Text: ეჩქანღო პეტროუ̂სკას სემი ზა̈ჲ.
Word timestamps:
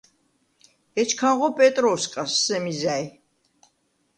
ეჩქანღო 1.01 1.47
პეტროუ̂სკას 1.57 2.31
სემი 2.43 2.73
ზა̈ჲ. 2.79 3.05